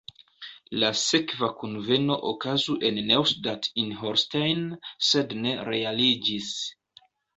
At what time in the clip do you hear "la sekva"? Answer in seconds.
0.83-1.49